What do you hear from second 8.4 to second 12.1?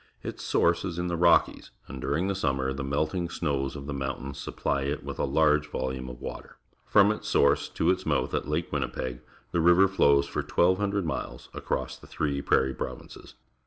Lake Win nipeg, the river flows for 1,200 miles across the